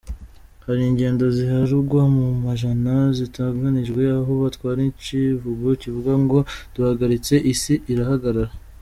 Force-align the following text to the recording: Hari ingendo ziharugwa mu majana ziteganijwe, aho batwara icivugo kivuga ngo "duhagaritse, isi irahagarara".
Hari 0.65 0.81
ingendo 0.91 1.23
ziharugwa 1.35 2.01
mu 2.15 2.25
majana 2.45 2.95
ziteganijwe, 3.17 4.01
aho 4.17 4.31
batwara 4.41 4.79
icivugo 4.91 5.67
kivuga 5.81 6.13
ngo 6.23 6.39
"duhagaritse, 6.73 7.33
isi 7.53 7.75
irahagarara". 7.93 8.51